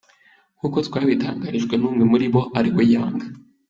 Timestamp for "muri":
2.11-2.25